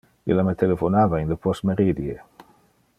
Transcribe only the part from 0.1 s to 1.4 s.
Illa me telephonava in le